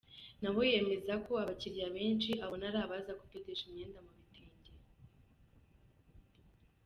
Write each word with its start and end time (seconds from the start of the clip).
Nawe 0.41 0.63
yemeza 0.73 1.13
ko 1.25 1.31
abakiriya 1.43 1.87
benshi 1.97 2.31
abona 2.45 2.63
ari 2.69 2.79
abaza 2.85 3.11
kudodesha 3.19 3.63
imyenda 3.67 3.99
mu 4.05 4.11
bitenge. 4.17 4.71